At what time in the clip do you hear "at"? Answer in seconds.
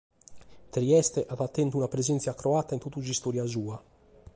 1.33-1.43